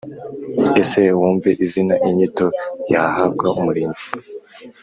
Ese 0.81 1.01
wumve 1.17 1.49
izina 1.65 1.95
inyito 2.09 2.45
y 2.91 2.95
ahabwa 3.05 3.45
Umurinzi 3.59 4.05